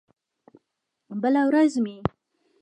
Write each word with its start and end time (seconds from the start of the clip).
بله 1.21 1.41
ورځ 1.49 1.73
مې 1.83 1.95